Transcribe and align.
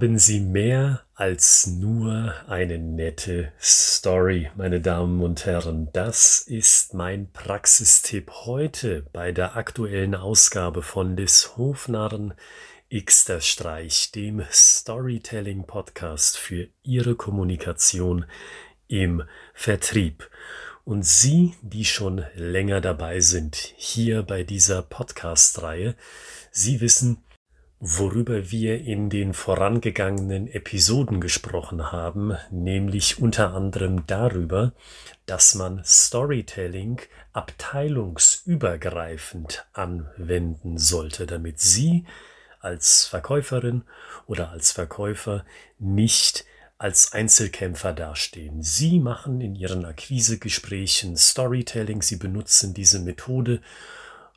haben 0.00 0.18
Sie 0.18 0.40
mehr 0.40 1.02
als 1.14 1.66
nur 1.66 2.32
eine 2.48 2.78
nette 2.78 3.52
Story, 3.60 4.50
meine 4.56 4.80
Damen 4.80 5.20
und 5.20 5.44
Herren. 5.44 5.90
Das 5.92 6.40
ist 6.40 6.94
mein 6.94 7.30
Praxistipp 7.32 8.30
heute 8.46 9.04
bei 9.12 9.30
der 9.30 9.56
aktuellen 9.56 10.14
Ausgabe 10.14 10.82
von 10.82 11.16
des 11.16 11.58
Hofnarren 11.58 12.32
Xter 12.90 13.42
Streich, 13.42 14.10
dem 14.10 14.42
Storytelling 14.50 15.64
Podcast 15.64 16.38
für 16.38 16.68
Ihre 16.82 17.14
Kommunikation 17.14 18.24
im 18.88 19.22
Vertrieb. 19.52 20.30
Und 20.84 21.04
Sie, 21.04 21.52
die 21.60 21.84
schon 21.84 22.24
länger 22.34 22.80
dabei 22.80 23.20
sind, 23.20 23.54
hier 23.76 24.22
bei 24.22 24.44
dieser 24.44 24.80
Podcast-Reihe, 24.80 25.94
Sie 26.50 26.80
wissen, 26.80 27.22
worüber 27.80 28.50
wir 28.50 28.82
in 28.82 29.08
den 29.08 29.32
vorangegangenen 29.32 30.48
Episoden 30.48 31.18
gesprochen 31.18 31.90
haben, 31.90 32.36
nämlich 32.50 33.22
unter 33.22 33.54
anderem 33.54 34.06
darüber, 34.06 34.74
dass 35.24 35.54
man 35.54 35.82
Storytelling 35.82 37.00
abteilungsübergreifend 37.32 39.66
anwenden 39.72 40.76
sollte, 40.76 41.26
damit 41.26 41.58
Sie 41.58 42.04
als 42.60 43.06
Verkäuferin 43.06 43.84
oder 44.26 44.50
als 44.50 44.72
Verkäufer 44.72 45.46
nicht 45.78 46.44
als 46.76 47.14
Einzelkämpfer 47.14 47.94
dastehen. 47.94 48.62
Sie 48.62 49.00
machen 49.00 49.40
in 49.40 49.54
Ihren 49.54 49.86
Akquisegesprächen 49.86 51.16
Storytelling, 51.16 52.02
Sie 52.02 52.16
benutzen 52.16 52.74
diese 52.74 53.00
Methode, 53.00 53.62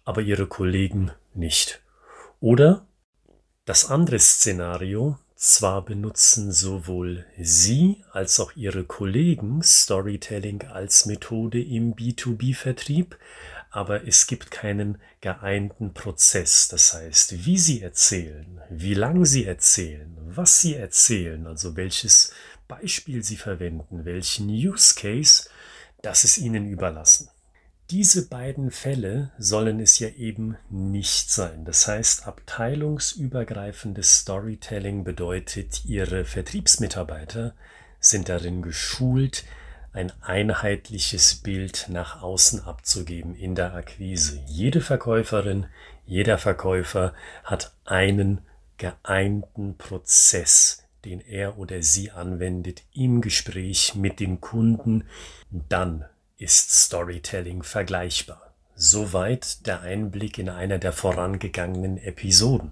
aber 0.06 0.22
Ihre 0.22 0.48
Kollegen 0.48 1.12
nicht. 1.34 1.82
Oder 2.40 2.86
das 3.66 3.86
andere 3.86 4.20
Szenario, 4.20 5.18
zwar 5.36 5.84
benutzen 5.84 6.52
sowohl 6.52 7.26
Sie 7.38 8.04
als 8.12 8.40
auch 8.40 8.56
Ihre 8.56 8.84
Kollegen 8.84 9.62
Storytelling 9.64 10.64
als 10.64 11.06
Methode 11.06 11.62
im 11.62 11.96
B2B-Vertrieb, 11.96 13.18
aber 13.72 14.06
es 14.08 14.28
gibt 14.28 14.52
keinen 14.52 15.00
geeinten 15.22 15.94
Prozess. 15.94 16.68
Das 16.68 16.94
heißt, 16.94 17.46
wie 17.46 17.58
Sie 17.58 17.82
erzählen, 17.82 18.62
wie 18.70 18.94
lang 18.94 19.26
Sie 19.26 19.46
erzählen, 19.46 20.16
was 20.26 20.60
Sie 20.62 20.76
erzählen, 20.76 21.48
also 21.48 21.76
welches 21.76 22.32
Beispiel 22.68 23.24
Sie 23.24 23.38
verwenden, 23.38 24.06
welchen 24.06 24.50
Use 24.50 24.96
Case, 24.96 25.50
das 26.02 26.26
ist 26.26 26.38
Ihnen 26.38 26.68
überlassen. 26.68 27.30
Diese 27.94 28.28
beiden 28.28 28.72
Fälle 28.72 29.30
sollen 29.38 29.80
es 29.80 30.00
ja 30.00 30.08
eben 30.10 30.58
nicht 30.72 31.30
sein. 31.30 31.64
Das 31.64 31.88
heißt, 31.88 32.26
abteilungsübergreifendes 32.26 34.22
Storytelling 34.22 35.04
bedeutet, 35.04 35.86
Ihre 35.86 36.26
Vertriebsmitarbeiter 36.26 37.54
sind 38.00 38.30
darin 38.30 38.64
geschult, 38.64 39.44
ein 39.92 40.12
einheitliches 40.24 41.36
Bild 41.36 41.86
nach 41.90 42.24
außen 42.24 42.62
abzugeben 42.62 43.36
in 43.36 43.54
der 43.54 43.76
Akquise. 43.76 44.40
Jede 44.48 44.82
Verkäuferin, 44.82 45.68
jeder 46.08 46.40
Verkäufer 46.40 47.14
hat 47.44 47.76
einen 47.86 48.42
geeinten 48.80 49.78
Prozess, 49.78 50.84
den 51.06 51.22
er 51.22 51.60
oder 51.60 51.84
sie 51.84 52.10
anwendet 52.10 52.82
im 52.96 53.22
Gespräch 53.22 53.94
mit 53.94 54.20
dem 54.20 54.42
Kunden. 54.42 55.04
Dann 55.70 56.06
ist 56.38 56.72
Storytelling 56.72 57.64
vergleichbar. 57.64 58.54
Soweit 58.76 59.66
der 59.68 59.82
Einblick 59.82 60.38
in 60.40 60.50
einer 60.50 60.80
der 60.80 60.94
vorangegangenen 60.94 61.98
Episoden. 61.98 62.72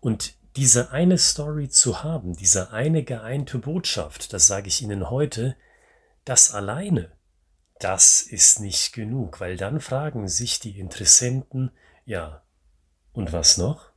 Und 0.00 0.34
diese 0.56 0.90
eine 0.90 1.18
Story 1.18 1.68
zu 1.68 2.02
haben, 2.02 2.34
diese 2.34 2.72
eine 2.72 3.04
geeinte 3.04 3.58
Botschaft, 3.58 4.32
das 4.32 4.46
sage 4.48 4.68
ich 4.68 4.82
Ihnen 4.82 5.08
heute, 5.08 5.56
das 6.24 6.52
alleine, 6.52 7.12
das 7.78 8.22
ist 8.22 8.58
nicht 8.58 8.92
genug, 8.92 9.40
weil 9.40 9.56
dann 9.56 9.80
fragen 9.80 10.28
sich 10.28 10.58
die 10.58 10.80
Interessenten, 10.80 11.70
ja, 12.04 12.42
und 13.12 13.32
was 13.32 13.56
noch? 13.56 13.87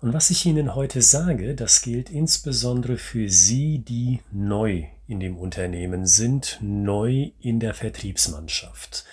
Und 0.00 0.12
was 0.12 0.30
ich 0.30 0.46
Ihnen 0.46 0.76
heute 0.76 1.02
sage, 1.02 1.56
das 1.56 1.82
gilt 1.82 2.08
insbesondere 2.08 2.98
für 2.98 3.28
Sie, 3.28 3.80
die 3.80 4.20
neu 4.30 4.84
in 5.08 5.18
dem 5.18 5.36
Unternehmen 5.36 6.06
sind, 6.06 6.58
neu 6.60 7.32
in 7.40 7.58
der 7.58 7.74
Vertriebsmannschaft. 7.74 9.04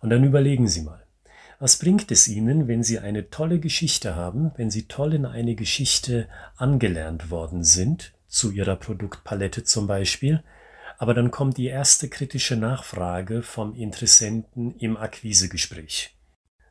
Und 0.00 0.10
dann 0.10 0.22
überlegen 0.22 0.68
Sie 0.68 0.82
mal, 0.82 1.02
was 1.58 1.76
bringt 1.76 2.12
es 2.12 2.28
Ihnen, 2.28 2.68
wenn 2.68 2.84
Sie 2.84 3.00
eine 3.00 3.30
tolle 3.30 3.58
Geschichte 3.58 4.14
haben, 4.14 4.52
wenn 4.56 4.70
Sie 4.70 4.84
toll 4.84 5.14
in 5.14 5.26
eine 5.26 5.56
Geschichte 5.56 6.28
angelernt 6.54 7.32
worden 7.32 7.64
sind, 7.64 8.12
zu 8.28 8.52
Ihrer 8.52 8.76
Produktpalette 8.76 9.64
zum 9.64 9.88
Beispiel, 9.88 10.44
aber 10.98 11.14
dann 11.14 11.32
kommt 11.32 11.56
die 11.56 11.66
erste 11.66 12.08
kritische 12.08 12.54
Nachfrage 12.54 13.42
vom 13.42 13.74
Interessenten 13.74 14.76
im 14.78 14.96
Akquisegespräch 14.96 16.14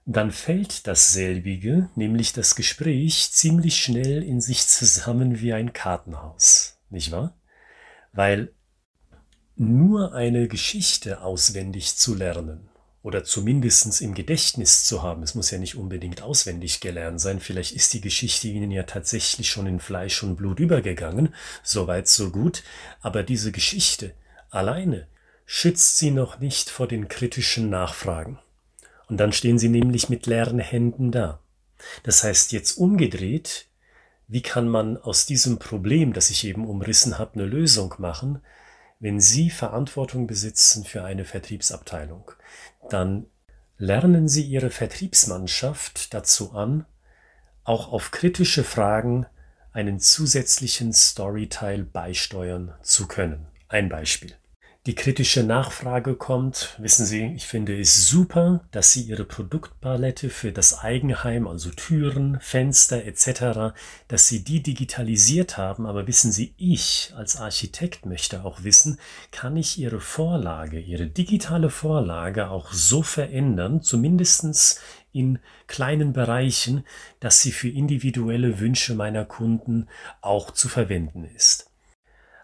dann 0.10 0.32
fällt 0.32 0.88
dasselbige, 0.88 1.90
nämlich 1.96 2.32
das 2.32 2.56
Gespräch, 2.56 3.30
ziemlich 3.34 3.76
schnell 3.76 4.24
in 4.24 4.40
sich 4.40 4.66
zusammen 4.66 5.42
wie 5.42 5.52
ein 5.52 5.74
Kartenhaus, 5.74 6.78
nicht 6.90 7.12
wahr? 7.12 7.38
Weil 8.14 8.54
nur 9.58 10.14
eine 10.14 10.48
Geschichte 10.48 11.22
auswendig 11.22 11.98
zu 11.98 12.16
lernen 12.16 12.70
oder 13.04 13.26
zumindestens 13.26 14.00
im 14.00 14.14
Gedächtnis 14.14 14.86
zu 14.86 15.04
haben, 15.04 15.24
es 15.24 15.36
muss 15.36 15.52
ja 15.52 15.58
nicht 15.58 15.76
unbedingt 15.76 16.22
auswendig 16.22 16.80
gelernt 16.80 17.20
sein, 17.20 17.42
vielleicht 17.42 17.74
ist 17.74 17.94
die 17.94 18.02
Geschichte 18.02 18.48
Ihnen 18.48 18.72
ja 18.72 18.84
tatsächlich 18.84 19.50
schon 19.50 19.68
in 19.68 19.82
Fleisch 19.82 20.24
und 20.24 20.38
Blut 20.38 20.62
übergegangen, 20.62 21.36
soweit 21.64 22.08
so 22.08 22.32
gut, 22.32 22.64
aber 23.02 23.24
diese 23.24 23.52
Geschichte 23.52 24.14
alleine 24.52 25.08
schützt 25.46 25.98
Sie 25.98 26.12
noch 26.12 26.40
nicht 26.40 26.70
vor 26.70 26.88
den 26.88 27.10
kritischen 27.10 27.70
Nachfragen. 27.70 28.40
Und 29.08 29.18
dann 29.18 29.32
stehen 29.32 29.58
sie 29.58 29.70
nämlich 29.70 30.10
mit 30.10 30.26
leeren 30.26 30.60
Händen 30.60 31.12
da. 31.12 31.40
Das 32.04 32.24
heißt 32.24 32.52
jetzt 32.52 32.78
umgedreht, 32.78 33.68
wie 34.28 34.42
kann 34.42 34.68
man 34.68 34.98
aus 34.98 35.26
diesem 35.26 35.58
Problem, 35.58 36.12
das 36.12 36.30
ich 36.30 36.44
eben 36.44 36.68
umrissen 36.68 37.18
habe, 37.18 37.36
eine 37.36 37.46
Lösung 37.46 37.96
machen, 37.98 38.42
wenn 39.00 39.20
Sie 39.22 39.50
Verantwortung 39.50 40.28
besitzen 40.28 40.84
für 40.84 41.04
eine 41.04 41.24
Vertriebsabteilung? 41.24 42.32
Dann 42.90 43.28
lernen 43.78 44.28
Sie 44.28 44.44
Ihre 44.44 44.70
Vertriebsmannschaft 44.70 46.14
dazu 46.14 46.52
an, 46.52 46.86
auch 47.64 47.92
auf 47.92 48.12
kritische 48.12 48.64
Fragen 48.64 49.26
einen 49.72 50.00
zusätzlichen 50.00 50.92
Storyteil 50.92 51.84
beisteuern 51.84 52.74
zu 52.82 53.08
können. 53.08 53.46
Ein 53.70 53.88
Beispiel 53.90 54.36
die 54.88 54.96
kritische 54.96 55.44
Nachfrage 55.44 56.16
kommt, 56.16 56.76
wissen 56.78 57.06
Sie, 57.06 57.34
ich 57.36 57.46
finde 57.46 57.78
es 57.78 58.08
super, 58.08 58.62
dass 58.72 58.94
Sie 58.94 59.02
Ihre 59.02 59.26
Produktpalette 59.26 60.30
für 60.30 60.54
das 60.54 60.80
Eigenheim, 60.80 61.46
also 61.46 61.72
Türen, 61.72 62.40
Fenster 62.40 63.04
etc., 63.04 63.76
dass 64.08 64.30
Sie 64.30 64.46
die 64.46 64.64
digitalisiert 64.64 65.58
haben, 65.58 65.86
aber 65.86 66.08
wissen 66.08 66.32
Sie, 66.32 66.54
ich 66.56 67.12
als 67.18 67.36
Architekt 67.36 68.06
möchte 68.06 68.46
auch 68.46 68.64
wissen, 68.64 68.98
kann 69.32 69.58
ich 69.58 69.78
Ihre 69.78 70.00
Vorlage, 70.00 70.80
Ihre 70.80 71.08
digitale 71.08 71.70
Vorlage 71.70 72.50
auch 72.50 72.72
so 72.72 73.04
verändern, 73.04 73.82
zumindestens 73.82 74.80
in 75.12 75.40
kleinen 75.68 76.14
Bereichen, 76.14 76.86
dass 77.20 77.42
sie 77.42 77.52
für 77.52 77.70
individuelle 77.70 78.62
Wünsche 78.62 78.96
meiner 78.96 79.26
Kunden 79.26 79.90
auch 80.22 80.52
zu 80.52 80.70
verwenden 80.70 81.26
ist. 81.26 81.70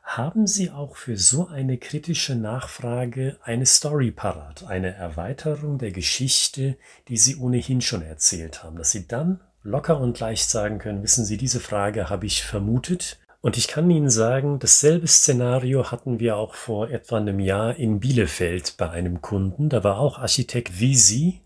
Haben 0.03 0.47
Sie 0.47 0.69
auch 0.69 0.97
für 0.97 1.17
so 1.17 1.47
eine 1.47 1.77
kritische 1.77 2.35
Nachfrage 2.35 3.37
eine 3.41 3.65
Story 3.65 4.11
parat, 4.11 4.65
eine 4.67 4.93
Erweiterung 4.93 5.77
der 5.77 5.91
Geschichte, 5.91 6.77
die 7.07 7.17
Sie 7.17 7.37
ohnehin 7.37 7.81
schon 7.81 8.03
erzählt 8.03 8.63
haben, 8.63 8.75
dass 8.75 8.91
Sie 8.91 9.07
dann 9.07 9.39
locker 9.63 9.99
und 9.99 10.19
leicht 10.19 10.49
sagen 10.49 10.77
können, 10.77 11.01
wissen 11.03 11.23
Sie, 11.23 11.37
diese 11.37 11.61
Frage 11.61 12.09
habe 12.09 12.25
ich 12.25 12.43
vermutet. 12.43 13.17
Und 13.41 13.57
ich 13.57 13.67
kann 13.67 13.89
Ihnen 13.89 14.09
sagen, 14.09 14.59
dasselbe 14.59 15.07
Szenario 15.07 15.89
hatten 15.89 16.19
wir 16.19 16.35
auch 16.35 16.53
vor 16.53 16.89
etwa 16.89 17.17
einem 17.17 17.39
Jahr 17.39 17.75
in 17.77 17.99
Bielefeld 17.99 18.75
bei 18.77 18.89
einem 18.89 19.21
Kunden. 19.21 19.69
Da 19.69 19.83
war 19.83 19.97
auch 19.97 20.19
Architekt 20.19 20.79
wie 20.79 20.95
Sie 20.95 21.41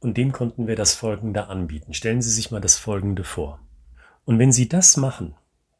und 0.00 0.16
dem 0.16 0.32
konnten 0.32 0.66
wir 0.66 0.76
das 0.76 0.94
Folgende 0.94 1.48
anbieten. 1.48 1.94
Stellen 1.94 2.22
Sie 2.22 2.30
sich 2.30 2.50
mal 2.50 2.60
das 2.60 2.76
Folgende 2.76 3.24
vor. 3.24 3.58
Und 4.24 4.38
wenn 4.38 4.52
Sie 4.52 4.68
das 4.68 4.96
machen, 4.96 5.34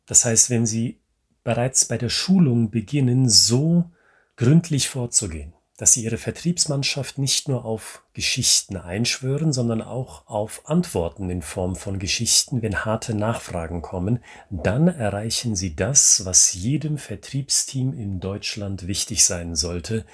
das 0.06 0.24
heißt, 0.24 0.50
wenn 0.50 0.66
Sie 0.66 1.01
bereits 1.44 1.84
bei 1.84 1.98
der 1.98 2.08
Schulung 2.08 2.70
beginnen, 2.70 3.28
so 3.28 3.90
gründlich 4.36 4.88
vorzugehen, 4.88 5.52
dass 5.76 5.94
sie 5.94 6.04
ihre 6.04 6.18
Vertriebsmannschaft 6.18 7.18
nicht 7.18 7.48
nur 7.48 7.64
auf 7.64 8.04
Geschichten 8.12 8.76
einschwören, 8.76 9.52
sondern 9.52 9.82
auch 9.82 10.26
auf 10.26 10.62
Antworten 10.64 11.30
in 11.30 11.42
Form 11.42 11.76
von 11.76 11.98
Geschichten, 11.98 12.62
wenn 12.62 12.84
harte 12.84 13.14
Nachfragen 13.14 13.82
kommen, 13.82 14.20
dann 14.50 14.88
erreichen 14.88 15.56
sie 15.56 15.74
das, 15.74 16.24
was 16.24 16.54
jedem 16.54 16.98
Vertriebsteam 16.98 17.92
in 17.92 18.20
Deutschland 18.20 18.86
wichtig 18.86 19.24
sein 19.24 19.54
sollte, 19.54 20.04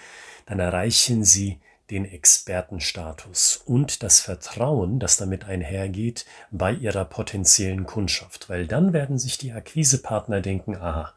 dann 0.47 0.61
erreichen 0.61 1.25
sie 1.25 1.61
den 1.91 2.05
Expertenstatus 2.05 3.63
und 3.65 4.03
das 4.03 4.21
Vertrauen, 4.21 4.99
das 4.99 5.17
damit 5.17 5.45
einhergeht, 5.45 6.27
bei 6.51 6.73
ihrer 6.73 7.05
potenziellen 7.05 7.87
Kundschaft. 7.87 8.49
Weil 8.49 8.67
dann 8.67 8.93
werden 8.93 9.19
sich 9.19 9.39
die 9.39 9.53
Akquisepartner 9.53 10.41
denken, 10.41 10.77
aha, 10.77 11.15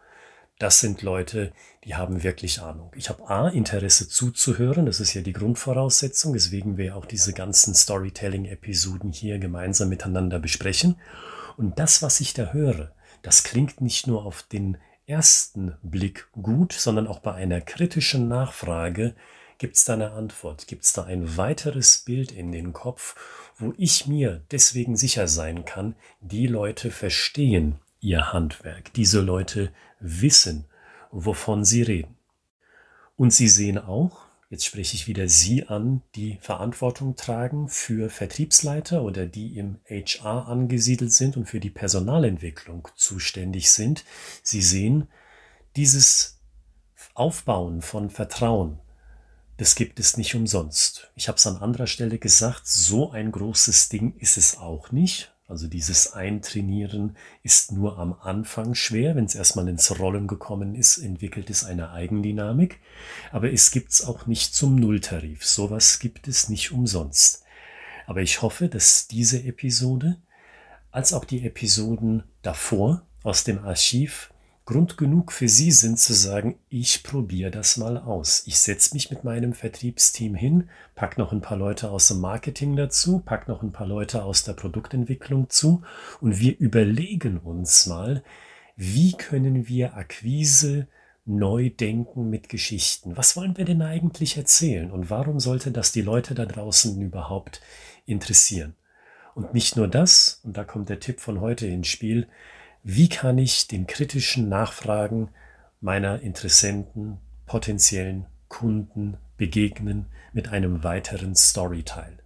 das 0.61 0.79
sind 0.79 1.01
Leute, 1.01 1.53
die 1.85 1.95
haben 1.95 2.21
wirklich 2.21 2.61
Ahnung. 2.61 2.91
Ich 2.95 3.09
habe 3.09 3.27
A, 3.27 3.49
Interesse 3.49 4.07
zuzuhören, 4.07 4.85
das 4.85 4.99
ist 4.99 5.15
ja 5.15 5.21
die 5.23 5.33
Grundvoraussetzung, 5.33 6.35
weswegen 6.35 6.77
wir 6.77 6.95
auch 6.95 7.05
diese 7.05 7.33
ganzen 7.33 7.73
Storytelling-Episoden 7.73 9.11
hier 9.11 9.39
gemeinsam 9.39 9.89
miteinander 9.89 10.37
besprechen. 10.37 10.97
Und 11.57 11.79
das, 11.79 12.03
was 12.03 12.21
ich 12.21 12.35
da 12.35 12.53
höre, 12.53 12.91
das 13.23 13.43
klingt 13.43 13.81
nicht 13.81 14.05
nur 14.05 14.23
auf 14.23 14.43
den 14.43 14.77
ersten 15.07 15.75
Blick 15.81 16.27
gut, 16.39 16.73
sondern 16.73 17.07
auch 17.07 17.19
bei 17.19 17.33
einer 17.33 17.59
kritischen 17.59 18.27
Nachfrage 18.27 19.15
gibt 19.57 19.77
es 19.77 19.85
da 19.85 19.93
eine 19.93 20.11
Antwort, 20.11 20.67
gibt 20.67 20.83
es 20.83 20.93
da 20.93 21.05
ein 21.05 21.37
weiteres 21.37 22.03
Bild 22.05 22.31
in 22.31 22.51
den 22.51 22.71
Kopf, 22.71 23.15
wo 23.57 23.73
ich 23.77 24.05
mir 24.05 24.43
deswegen 24.51 24.95
sicher 24.95 25.27
sein 25.27 25.65
kann, 25.65 25.95
die 26.19 26.45
Leute 26.45 26.91
verstehen 26.91 27.79
ihr 28.01 28.33
Handwerk, 28.33 28.93
diese 28.93 29.21
Leute 29.21 29.71
wissen, 29.99 30.65
wovon 31.11 31.63
sie 31.63 31.83
reden. 31.83 32.17
Und 33.15 33.31
sie 33.31 33.47
sehen 33.47 33.77
auch, 33.77 34.25
jetzt 34.49 34.65
spreche 34.65 34.95
ich 34.95 35.07
wieder 35.07 35.27
Sie 35.29 35.67
an, 35.67 36.01
die 36.15 36.37
Verantwortung 36.41 37.15
tragen 37.15 37.69
für 37.69 38.09
Vertriebsleiter 38.09 39.03
oder 39.03 39.27
die 39.27 39.57
im 39.57 39.77
HR 39.87 40.47
angesiedelt 40.47 41.13
sind 41.13 41.37
und 41.37 41.45
für 41.45 41.59
die 41.59 41.69
Personalentwicklung 41.69 42.87
zuständig 42.95 43.71
sind. 43.71 44.03
Sie 44.43 44.61
sehen, 44.61 45.07
dieses 45.75 46.39
Aufbauen 47.13 47.81
von 47.81 48.09
Vertrauen, 48.09 48.79
das 49.57 49.75
gibt 49.75 49.99
es 49.99 50.17
nicht 50.17 50.33
umsonst. 50.33 51.11
Ich 51.15 51.27
habe 51.27 51.37
es 51.37 51.45
an 51.45 51.57
anderer 51.57 51.85
Stelle 51.85 52.17
gesagt, 52.17 52.65
so 52.65 53.11
ein 53.11 53.31
großes 53.31 53.89
Ding 53.89 54.15
ist 54.17 54.37
es 54.37 54.57
auch 54.57 54.91
nicht. 54.91 55.31
Also 55.51 55.67
dieses 55.67 56.13
Eintrainieren 56.13 57.17
ist 57.43 57.73
nur 57.73 57.99
am 57.99 58.13
Anfang 58.13 58.73
schwer. 58.73 59.17
Wenn 59.17 59.25
es 59.25 59.35
erstmal 59.35 59.67
ins 59.67 59.99
Rollen 59.99 60.27
gekommen 60.27 60.75
ist, 60.75 60.97
entwickelt 60.97 61.49
es 61.49 61.65
eine 61.65 61.91
Eigendynamik. 61.91 62.79
Aber 63.33 63.51
es 63.51 63.69
gibt 63.71 63.91
es 63.91 64.05
auch 64.05 64.27
nicht 64.27 64.55
zum 64.55 64.77
Nulltarif. 64.77 65.45
Sowas 65.45 65.99
gibt 65.99 66.29
es 66.29 66.47
nicht 66.47 66.71
umsonst. 66.71 67.43
Aber 68.07 68.21
ich 68.21 68.41
hoffe, 68.41 68.69
dass 68.69 69.09
diese 69.09 69.43
Episode 69.43 70.15
als 70.89 71.11
auch 71.11 71.25
die 71.25 71.45
Episoden 71.45 72.23
davor 72.43 73.05
aus 73.23 73.43
dem 73.43 73.59
Archiv 73.59 74.31
Grund 74.71 74.95
genug 74.95 75.33
für 75.33 75.49
Sie 75.49 75.69
sind 75.69 75.99
zu 75.99 76.13
sagen, 76.13 76.57
ich 76.69 77.03
probiere 77.03 77.51
das 77.51 77.75
mal 77.75 77.97
aus. 77.97 78.43
Ich 78.45 78.57
setze 78.57 78.93
mich 78.93 79.11
mit 79.11 79.25
meinem 79.25 79.51
Vertriebsteam 79.51 80.33
hin, 80.33 80.69
pack 80.95 81.17
noch 81.17 81.33
ein 81.33 81.41
paar 81.41 81.57
Leute 81.57 81.89
aus 81.89 82.07
dem 82.07 82.21
Marketing 82.21 82.77
dazu, 82.77 83.19
pack 83.19 83.49
noch 83.49 83.63
ein 83.63 83.73
paar 83.73 83.85
Leute 83.85 84.23
aus 84.23 84.45
der 84.45 84.53
Produktentwicklung 84.53 85.49
zu 85.49 85.81
und 86.21 86.39
wir 86.39 86.57
überlegen 86.57 87.37
uns 87.39 87.85
mal, 87.85 88.23
wie 88.77 89.11
können 89.11 89.67
wir 89.67 89.97
Akquise 89.97 90.87
neu 91.25 91.69
denken 91.69 92.29
mit 92.29 92.47
Geschichten? 92.47 93.17
Was 93.17 93.35
wollen 93.35 93.57
wir 93.57 93.65
denn 93.65 93.81
eigentlich 93.81 94.37
erzählen 94.37 94.89
und 94.89 95.09
warum 95.09 95.41
sollte 95.41 95.71
das 95.71 95.91
die 95.91 96.01
Leute 96.01 96.33
da 96.33 96.45
draußen 96.45 97.01
überhaupt 97.01 97.61
interessieren? 98.05 98.75
Und 99.35 99.53
nicht 99.53 99.75
nur 99.75 99.89
das, 99.89 100.39
und 100.45 100.55
da 100.55 100.63
kommt 100.63 100.87
der 100.87 101.01
Tipp 101.01 101.19
von 101.19 101.41
heute 101.41 101.67
ins 101.67 101.89
Spiel, 101.89 102.29
wie 102.83 103.09
kann 103.09 103.37
ich 103.37 103.67
den 103.67 103.87
kritischen 103.87 104.49
Nachfragen 104.49 105.29
meiner 105.79 106.21
Interessenten, 106.21 107.19
potenziellen 107.45 108.25
Kunden 108.47 109.17
begegnen 109.37 110.05
mit 110.33 110.49
einem 110.49 110.83
weiteren 110.83 111.35
Storyteil. 111.35 112.17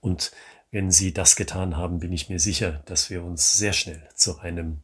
und 0.00 0.32
wenn 0.72 0.90
Sie 0.90 1.12
das 1.12 1.36
getan 1.36 1.76
haben, 1.76 2.00
bin 2.00 2.12
ich 2.12 2.28
mir 2.30 2.40
sicher, 2.40 2.82
dass 2.86 3.10
wir 3.10 3.22
uns 3.22 3.58
sehr 3.58 3.74
schnell 3.74 4.02
zu 4.14 4.38
einem 4.40 4.78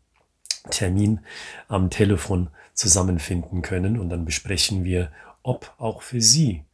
Termin 0.70 1.20
am 1.67 1.88
Telefon 1.88 2.50
zusammenfinden 2.75 3.62
können 3.62 3.99
und 3.99 4.11
dann 4.11 4.26
besprechen 4.26 4.85
wir, 4.85 5.11
ob 5.43 5.75
auch 5.79 6.02
für 6.02 6.20
Sie 6.20 6.64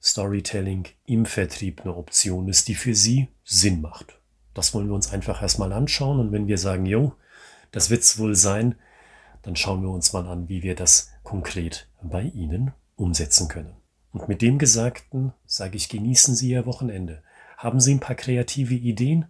Storytelling 0.00 0.86
im 1.06 1.24
Vertrieb 1.24 1.80
eine 1.80 1.96
Option 1.96 2.46
ist, 2.48 2.68
die 2.68 2.74
für 2.74 2.94
Sie 2.94 3.28
Sinn 3.42 3.80
macht. 3.80 4.20
Das 4.52 4.74
wollen 4.74 4.88
wir 4.88 4.94
uns 4.94 5.12
einfach 5.12 5.40
erstmal 5.40 5.72
anschauen 5.72 6.20
und 6.20 6.30
wenn 6.30 6.46
wir 6.46 6.58
sagen, 6.58 6.84
jo, 6.84 7.14
das 7.72 7.88
wird's 7.88 8.18
wohl 8.18 8.34
sein, 8.34 8.74
dann 9.42 9.56
schauen 9.56 9.82
wir 9.82 9.90
uns 9.90 10.12
mal 10.12 10.26
an, 10.26 10.48
wie 10.48 10.62
wir 10.62 10.74
das 10.74 11.10
konkret 11.22 11.88
bei 12.02 12.22
Ihnen 12.22 12.72
umsetzen 12.96 13.48
können. 13.48 13.74
Und 14.12 14.28
mit 14.28 14.42
dem 14.42 14.58
Gesagten 14.58 15.32
sage 15.46 15.76
ich, 15.76 15.88
genießen 15.88 16.34
Sie 16.34 16.50
Ihr 16.50 16.66
Wochenende. 16.66 17.22
Haben 17.58 17.80
Sie 17.80 17.92
ein 17.92 18.00
paar 18.00 18.14
kreative 18.14 18.74
Ideen 18.74 19.26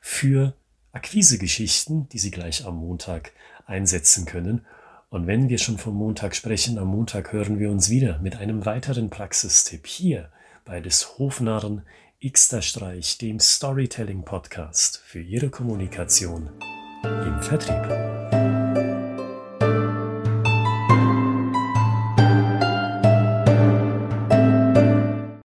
für 0.00 0.54
Akquisegeschichten, 0.92 2.08
die 2.10 2.18
Sie 2.20 2.30
gleich 2.30 2.64
am 2.64 2.76
Montag 2.76 3.32
einsetzen 3.66 4.24
können? 4.24 4.64
Und 5.10 5.26
wenn 5.26 5.48
wir 5.48 5.58
schon 5.58 5.78
vom 5.78 5.96
Montag 5.96 6.36
sprechen, 6.36 6.78
am 6.78 6.86
Montag 6.86 7.32
hören 7.32 7.58
wir 7.58 7.72
uns 7.72 7.90
wieder 7.90 8.20
mit 8.20 8.36
einem 8.36 8.64
weiteren 8.66 9.10
Praxistipp 9.10 9.88
hier 9.88 10.30
bei 10.64 10.80
des 10.80 11.18
Hofnarren 11.18 11.82
Xter 12.24 12.62
Streich, 12.62 13.18
dem 13.18 13.40
Storytelling 13.40 14.22
Podcast 14.22 15.02
für 15.04 15.20
Ihre 15.20 15.50
Kommunikation 15.50 16.50
im 17.02 17.42
Vertrieb. 17.42 18.41